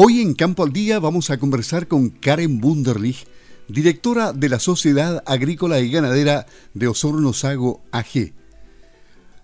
[0.00, 3.26] Hoy en Campo al Día vamos a conversar con Karen Bunderlich,
[3.66, 8.32] directora de la Sociedad Agrícola y Ganadera de Osorno Sago AG,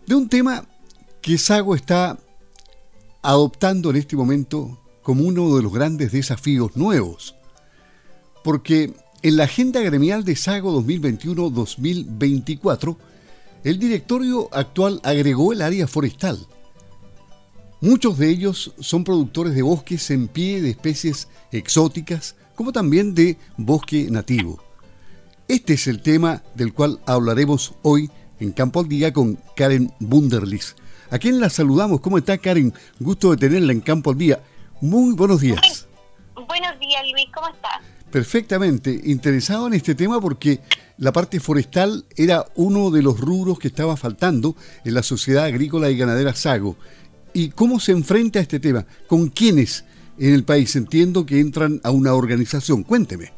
[0.06, 0.64] de un tema
[1.20, 2.20] que Sago está
[3.20, 7.34] adoptando en este momento como uno de los grandes desafíos nuevos,
[8.44, 12.96] porque en la agenda gremial de Sago 2021-2024,
[13.64, 16.46] el directorio actual agregó el área forestal,
[17.84, 23.36] Muchos de ellos son productores de bosques en pie de especies exóticas, como también de
[23.58, 24.58] bosque nativo.
[25.48, 30.76] Este es el tema del cual hablaremos hoy en Campo al Día con Karen Bunderlis.
[31.10, 32.00] A quien la saludamos.
[32.00, 32.72] ¿Cómo está Karen?
[33.00, 34.42] Gusto de tenerla en Campo al Día.
[34.80, 35.86] Muy buenos días.
[36.34, 37.26] Buenos días, Luis.
[37.34, 37.82] ¿Cómo está?
[38.10, 38.98] Perfectamente.
[39.04, 40.62] Interesado en este tema porque
[40.96, 44.56] la parte forestal era uno de los rubros que estaba faltando
[44.86, 46.78] en la sociedad agrícola y ganadera Sago
[47.36, 48.86] ¿Y cómo se enfrenta a este tema?
[49.08, 49.84] ¿Con quiénes
[50.18, 50.76] en el país?
[50.76, 52.84] Entiendo que entran a una organización.
[52.84, 53.32] Cuénteme.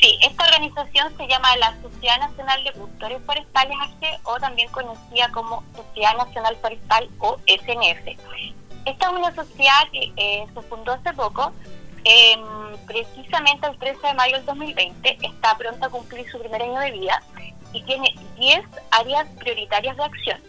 [0.00, 5.28] Sí, esta organización se llama la Sociedad Nacional de Productores Forestales AG o también conocida
[5.32, 8.16] como Sociedad Nacional Forestal o SNF.
[8.84, 11.52] Esta es una sociedad que eh, se fundó hace poco,
[12.04, 12.40] em,
[12.86, 16.92] precisamente el 13 de mayo del 2020, está pronta a cumplir su primer año de
[16.92, 17.20] vida
[17.72, 18.60] y tiene 10
[18.92, 20.40] áreas prioritarias de acción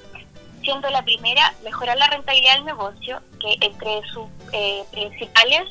[0.69, 5.63] siendo la primera mejorar la rentabilidad del negocio, que entre sus eh, principales,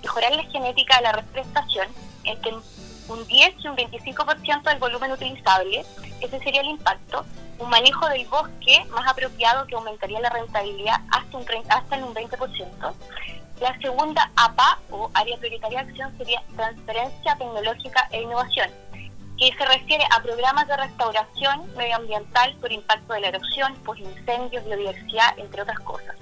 [0.00, 1.88] mejorar la genética de la reforestación,
[2.22, 5.84] entre un 10 y un 25% del volumen utilizable,
[6.20, 7.24] ese sería el impacto,
[7.58, 12.14] un manejo del bosque más apropiado que aumentaría la rentabilidad hasta, un hasta en un
[12.14, 12.94] 20%.
[13.60, 18.70] La segunda APA o área prioritaria de acción sería transferencia tecnológica e innovación
[19.38, 24.64] que se refiere a programas de restauración medioambiental por impacto de la erosión, pues incendios,
[24.64, 26.16] biodiversidad, entre otras cosas.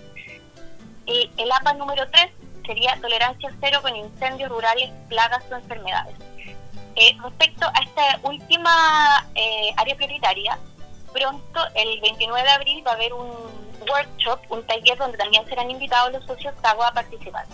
[1.06, 2.30] Y el APA número 3
[2.66, 6.16] sería tolerancia cero con incendios rurales, plagas o enfermedades.
[6.96, 10.58] Eh, respecto a esta última eh, área prioritaria,
[11.12, 13.30] pronto, el 29 de abril, va a haber un
[13.88, 17.46] workshop, un taller donde también serán invitados los socios agua a participar.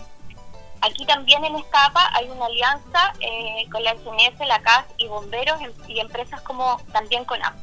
[0.81, 5.07] Aquí también en esta APA hay una alianza eh, con la SNS, la CAS y
[5.07, 7.55] bomberos em, y empresas como también con APA.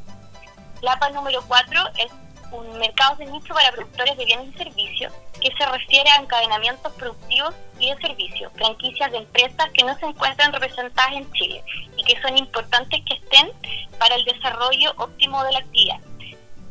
[0.83, 2.13] La APA número 4 es
[2.53, 6.93] un mercado de nicho para productores de bienes y servicios que se refiere a encadenamientos
[6.93, 11.65] productivos y de servicios, franquicias de empresas que no se encuentran representadas en Chile
[11.97, 13.51] y que son importantes que estén
[13.99, 15.99] para el desarrollo óptimo de la actividad.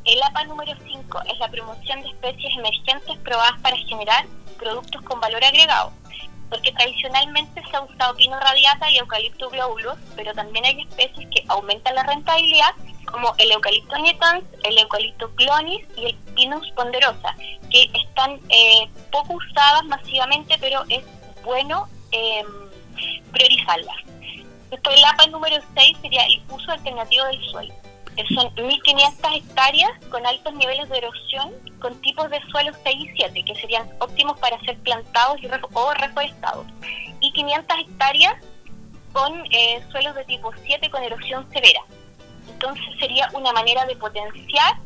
[0.06, 4.26] El APA número 5 es la promoción de especies emergentes probadas para generar
[4.58, 5.92] productos con valor agregado
[6.50, 11.44] porque tradicionalmente se ha usado pino radiata y eucalipto globulus, pero también hay especies que
[11.48, 12.74] aumentan la rentabilidad,
[13.06, 17.36] como el eucalipto nietans, el eucalipto clonis y el pinus ponderosa,
[17.70, 21.04] que están eh, poco usadas masivamente, pero es
[21.44, 22.44] bueno eh,
[23.32, 23.98] priorizarlas.
[24.70, 27.74] Después el APA número 6 sería el uso alternativo del suelo
[28.26, 33.44] son 1.500 hectáreas con altos niveles de erosión con tipos de suelos 6 y 7
[33.46, 36.66] que serían óptimos para ser plantados y o reforestados
[37.20, 38.36] y 500 hectáreas
[39.14, 41.82] con eh, suelos de tipo 7 con erosión severa.
[42.50, 44.78] Entonces sería una manera de potenciar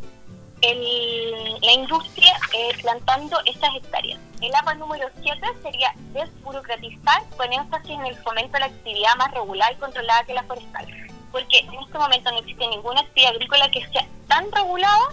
[0.61, 4.19] la industria eh, plantando esas hectáreas.
[4.41, 9.31] El APA número 7 sería desburocratizar con énfasis en el fomento de la actividad más
[9.31, 10.85] regular y controlada que la forestal
[11.31, 15.09] porque en este momento no existe ninguna actividad agrícola que sea tan regulada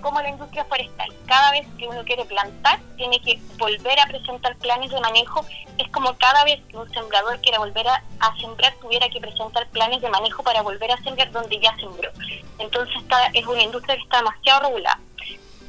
[0.00, 1.08] como la industria forestal.
[1.26, 5.44] Cada vez que uno quiere plantar, tiene que volver a presentar planes de manejo.
[5.76, 8.02] Es como cada vez que un sembrador quiera volver a,
[8.40, 12.10] sembrar, tuviera que presentar planes de manejo para volver a sembrar donde ya sembró.
[12.58, 15.00] Entonces, esta es una industria que está demasiado regulada.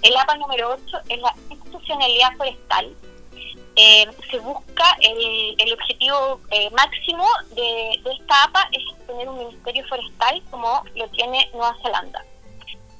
[0.02, 2.96] El APA número 8 es la institucionalidad forestal,
[3.81, 7.25] eh, se busca el, objetivo eh, máximo
[7.56, 12.25] de, esta APA es tener un ministerio forestal como lo tiene Nueva Zelanda.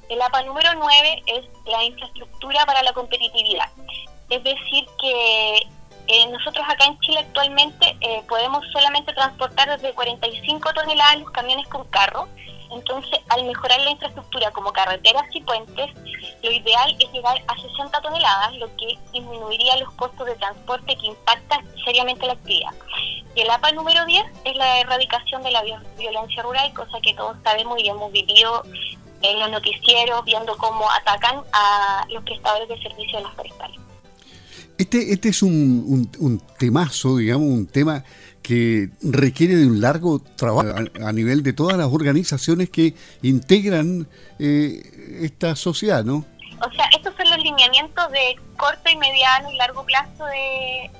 [0.08, 3.68] El APA número 9 es la infraestructura para la competitividad.
[4.30, 5.68] Es decir, que
[6.06, 11.84] eh, nosotros acá en Chile actualmente podemos solamente transportar desde 45 toneladas los camiones con
[11.90, 12.26] carro
[12.70, 15.90] entonces, al mejorar la infraestructura como carreteras y puentes,
[16.98, 22.26] es llegar a 60 toneladas, lo que disminuiría los costos de transporte que impactan seriamente
[22.26, 22.72] la actividad.
[23.34, 25.62] Y el APA número 10 es la erradicación de la
[25.98, 28.64] violencia rural, cosa que todos sabemos y hemos vivido
[29.22, 33.78] en los noticieros, viendo cómo atacan a los prestadores de servicios de las forestales.
[34.78, 38.02] Este, este es un, un temazo, digamos, un tema
[38.42, 44.08] que requiere de un largo trabajo a, nivel de todas las organizaciones que integran
[44.38, 46.24] eh, esta sociedad, ¿no?
[46.62, 50.90] O sea, estos son los lineamientos de corto y mediano y largo plazo de,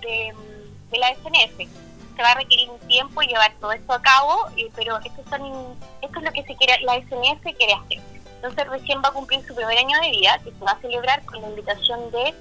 [0.91, 1.69] de la SNF.
[2.17, 6.19] Se va a requerir un tiempo llevar todo esto a cabo, pero esto, son, esto
[6.19, 7.99] es lo que se quiere, la SNF quiere hacer.
[8.37, 11.25] Entonces recién va a cumplir su primer año de vida, que se va a celebrar
[11.25, 12.35] con la invitación de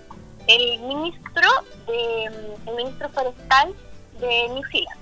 [0.48, 1.48] el ministro
[1.88, 2.24] de
[2.66, 3.74] el ministro forestal
[4.20, 5.00] de New Zealand.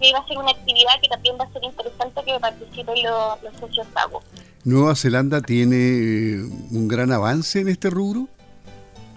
[0.00, 3.42] Y va a ser una actividad que también va a ser interesante que participen los,
[3.42, 4.24] los socios pagos.
[4.66, 6.42] ¿Nueva Zelanda tiene eh,
[6.72, 8.26] un gran avance en este rubro?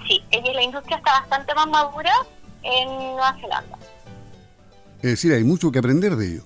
[0.08, 2.12] Sí, la industria está bastante más madura
[2.62, 3.80] en Nueva Zelanda.
[4.98, 6.44] Es decir, hay mucho que aprender de ellos.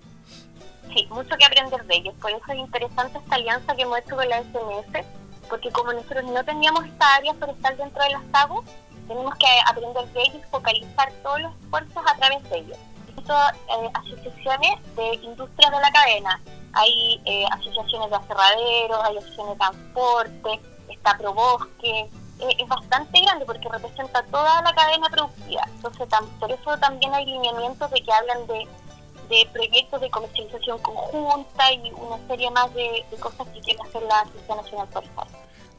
[0.95, 2.15] Sí, mucho que aprender de ellos.
[2.21, 5.05] Por eso es interesante esta alianza que hemos hecho con la SMS,
[5.49, 8.63] porque como nosotros no teníamos esta área forestal dentro de las TAGO,
[9.09, 12.77] tenemos que aprender de ellos y focalizar todos los esfuerzos a través de ellos.
[13.17, 16.39] Esto, eh, asociaciones de industrias de la cadena,
[16.73, 22.09] hay eh, asociaciones de aserraderos, hay asociaciones de transporte, está ProBosque,
[22.39, 25.61] eh, es bastante grande porque representa toda la cadena productiva.
[25.75, 26.07] Entonces,
[26.39, 28.67] por eso también hay lineamientos de que hablan de,
[29.51, 34.57] proyectos de comercialización conjunta y una serie más de, cosas que quiere hacer la Asociación
[34.57, 35.27] Nacional Forestal.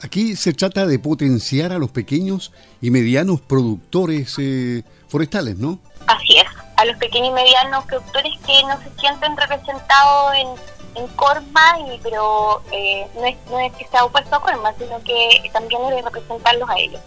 [0.02, 5.78] Aquí se trata de potenciar a los pequeños y medianos productores eh, forestales, ¿no?
[6.08, 6.46] Así es,
[6.76, 10.48] a los pequeños y medianos productores que no se sienten representados en,
[10.94, 15.00] en Corma, y, pero eh, no, es, no es que sea opuesto a Corma, sino
[15.02, 17.00] que también de representarlos a ellos.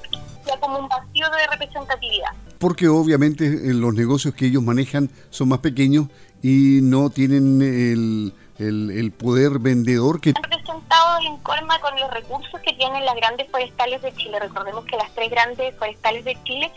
[0.46, 2.32] sea como un vacío de representatividad.
[2.60, 6.08] Porque obviamente eh, los negocios que ellos manejan son más pequeños
[6.42, 10.30] y no tienen el, el, poder vendedor que...
[10.30, 14.40] Están representados en Corma con los recursos que tienen las grandes forestales de Chile.
[14.40, 16.72] Recordemos que las tres grandes forestales de Chile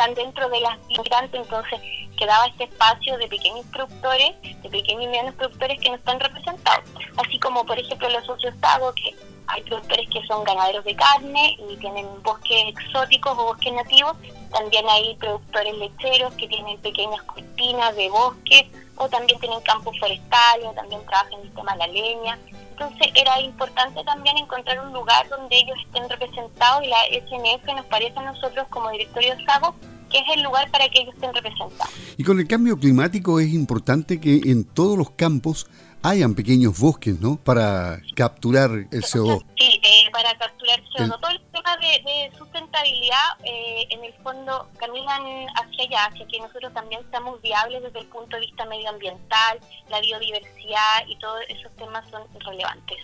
[0.00, 1.78] están dentro de las migrantes, entonces
[2.16, 4.32] quedaba este espacio de pequeños productores,
[4.62, 6.88] de pequeños y medianos productores que no están representados.
[7.18, 9.14] Así como, por ejemplo, los socios TAGO, que
[9.46, 14.16] hay productores que son ganaderos de carne y tienen bosques exóticos o bosques nativos.
[14.50, 20.66] También hay productores lecheros que tienen pequeñas cortinas de bosque o también tienen campos forestales
[20.66, 22.38] o también trabajan en el tema de la leña.
[22.70, 27.84] Entonces era importante también encontrar un lugar donde ellos estén representados y la SNF nos
[27.86, 29.74] parece a nosotros como directorio de SAGO
[30.10, 31.92] que es el lugar para que ellos estén representados.
[32.16, 35.66] Y con el cambio climático es importante que en todos los campos
[36.02, 37.36] hayan pequeños bosques, ¿no?
[37.36, 39.44] Para capturar el CO2.
[39.58, 41.20] Sí, eh, para capturar CO2.
[41.20, 45.22] Todo el tema de, sustentabilidad, eh, en el fondo, caminan
[45.56, 49.60] hacia allá, hacia que nosotros también seamos viables desde el punto de vista medioambiental,
[49.90, 52.98] la biodiversidad y todos esos temas son relevantes.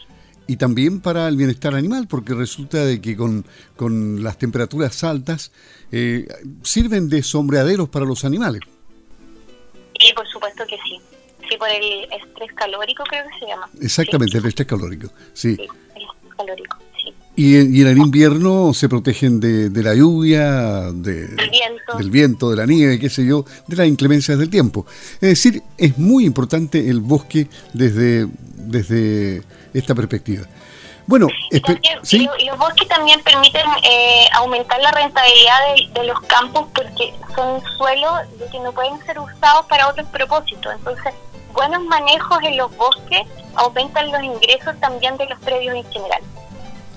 [0.47, 3.45] Y también para el bienestar animal, porque resulta de que con,
[3.77, 5.51] con las temperaturas altas
[5.91, 6.27] eh,
[6.63, 8.63] sirven de sombreaderos para los animales.
[9.99, 11.01] Y por supuesto que sí.
[11.49, 13.69] Sí, por el estrés calórico creo que se llama.
[13.81, 15.57] Exactamente, el estrés calórico, sí.
[15.57, 16.86] sí el estrés calórico, sí.
[17.37, 21.99] Y, y, en el invierno se protegen de, de la lluvia, de, viento.
[21.99, 24.87] del viento, de la nieve, qué sé yo, de las inclemencias del tiempo.
[25.15, 29.43] Es decir, es muy importante el bosque desde, desde
[29.75, 30.47] esta perspectiva.
[31.07, 35.59] Bueno, y, los bosques también permiten eh, aumentar la rentabilidad
[35.95, 38.13] de, los campos porque son suelos
[38.51, 40.75] que no pueden ser usados para otros propósitos.
[40.75, 41.15] Entonces,
[41.53, 43.23] buenos manejos en los bosques
[43.55, 46.23] aumentan los ingresos también de los predios en general.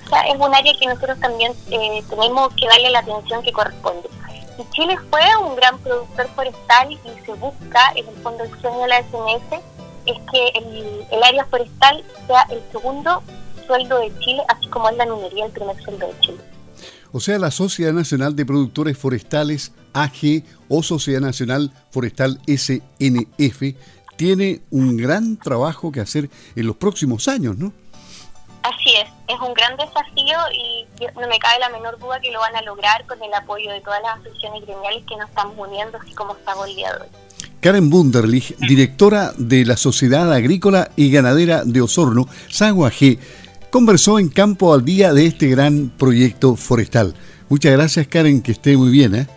[0.10, 3.52] O sea, es un área que nosotros también eh, tenemos que darle la atención que
[3.52, 4.10] corresponde.
[4.58, 8.80] Si Chile fue un gran productor forestal y se busca, en el fondo el sueño
[8.80, 9.62] de la SNS,
[10.08, 13.22] es que el, el área forestal sea el segundo
[13.68, 16.40] sueldo de Chile, así como es la minería el primer sueldo de Chile.
[17.12, 23.76] O sea, la Sociedad Nacional de Productores Forestales, AG, o Sociedad Nacional Forestal SNF,
[24.16, 27.72] tiene un gran trabajo que hacer en los próximos años, ¿no?
[29.30, 30.88] Es, un gran desafío y
[31.20, 33.80] no me cabe la menor duda que lo van a lograr con el apoyo de
[33.82, 37.08] todas las asociaciones gremiales que nos están uniendo, así como está el día de hoy.
[37.62, 43.20] Karen Bunderlich, directora de la Sociedad Agrícola y Ganadera de Osorno, SAGUA G,
[43.70, 47.14] conversó en Campo al Día de este gran proyecto forestal.
[47.50, 49.14] Muchas gracias Karen, que esté muy bien.
[49.16, 49.28] ¿eh?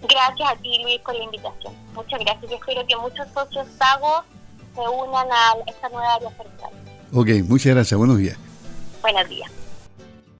[0.00, 1.74] Gracias a ti Luis por la invitación.
[1.94, 4.24] Muchas gracias y espero que muchos socios SAGO
[4.74, 6.70] se unan a esta nueva área forestal.
[7.12, 7.98] Ok, muchas gracias.
[7.98, 8.38] Buenos días.
[9.02, 9.61] Buenos días.